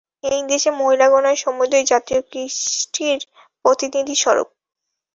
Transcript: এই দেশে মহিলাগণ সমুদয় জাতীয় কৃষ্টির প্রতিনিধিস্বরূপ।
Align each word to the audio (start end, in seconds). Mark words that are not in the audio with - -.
এই 0.23 0.41
দেশে 0.51 0.69
মহিলাগণ 0.79 1.25
সমুদয় 1.43 1.85
জাতীয় 1.91 2.19
কৃষ্টির 2.31 3.19
প্রতিনিধিস্বরূপ। 3.63 4.49